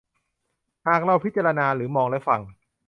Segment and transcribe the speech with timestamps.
[0.87, 2.41] หากเราพิจารณาหรือมองและฟัง